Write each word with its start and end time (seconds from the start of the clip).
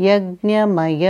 यज्ञमय। 0.00 1.06